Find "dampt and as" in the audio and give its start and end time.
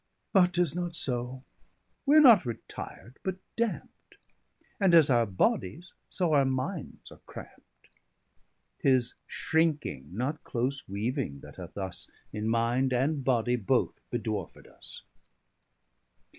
3.55-5.11